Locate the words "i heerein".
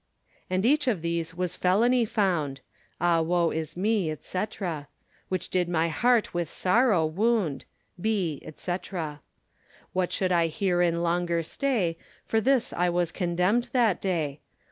10.31-11.03